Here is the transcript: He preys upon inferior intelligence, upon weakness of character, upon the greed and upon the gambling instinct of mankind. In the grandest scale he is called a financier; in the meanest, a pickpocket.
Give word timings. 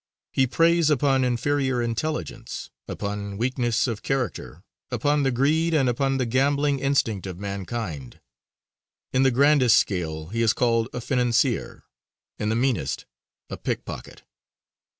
He 0.31 0.47
preys 0.47 0.89
upon 0.89 1.23
inferior 1.23 1.79
intelligence, 1.79 2.71
upon 2.87 3.37
weakness 3.37 3.85
of 3.85 4.01
character, 4.01 4.63
upon 4.89 5.21
the 5.21 5.29
greed 5.29 5.75
and 5.75 5.87
upon 5.87 6.17
the 6.17 6.25
gambling 6.25 6.79
instinct 6.79 7.27
of 7.27 7.37
mankind. 7.37 8.19
In 9.13 9.21
the 9.21 9.29
grandest 9.29 9.77
scale 9.77 10.29
he 10.29 10.41
is 10.41 10.53
called 10.53 10.87
a 10.91 11.01
financier; 11.01 11.83
in 12.39 12.49
the 12.49 12.55
meanest, 12.55 13.05
a 13.47 13.57
pickpocket. 13.57 14.23